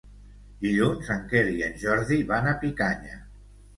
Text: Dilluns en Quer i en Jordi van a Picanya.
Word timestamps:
Dilluns 0.61 1.11
en 1.15 1.21
Quer 1.33 1.43
i 1.57 1.61
en 1.67 1.77
Jordi 1.85 2.21
van 2.33 2.51
a 2.53 2.57
Picanya. 2.65 3.19